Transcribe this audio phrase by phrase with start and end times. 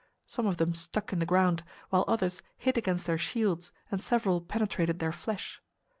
[0.25, 4.41] Some of them stuck in the ground, while others hit against their shields and several
[4.41, 5.61] penetrated their flesh.